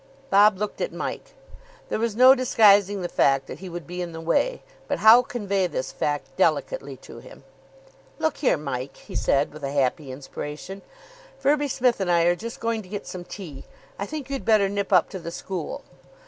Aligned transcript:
Bob 0.31 0.57
looked 0.57 0.81
at 0.81 0.91
Mike. 0.91 1.35
There 1.89 1.99
was 1.99 2.15
no 2.15 2.33
disguising 2.33 3.03
the 3.03 3.07
fact 3.07 3.45
that 3.45 3.59
he 3.59 3.69
would 3.69 3.85
be 3.85 4.01
in 4.01 4.13
the 4.13 4.19
way; 4.19 4.63
but 4.87 4.97
how 4.97 5.21
convey 5.21 5.67
this 5.67 5.91
fact 5.91 6.35
delicately 6.35 6.97
to 7.05 7.19
him? 7.19 7.43
"Look 8.17 8.37
here, 8.37 8.57
Mike," 8.57 8.97
he 8.97 9.13
said, 9.15 9.53
with 9.53 9.63
a 9.63 9.71
happy 9.71 10.11
inspiration, 10.11 10.81
"Firby 11.37 11.67
Smith 11.67 11.99
and 11.99 12.09
I 12.09 12.23
are 12.23 12.35
just 12.35 12.59
going 12.59 12.81
to 12.81 12.89
get 12.89 13.05
some 13.05 13.23
tea. 13.25 13.65
I 13.99 14.07
think 14.07 14.27
you'd 14.27 14.43
better 14.43 14.69
nip 14.69 14.91
up 14.91 15.07
to 15.11 15.19
the 15.19 15.29
school. 15.29 15.83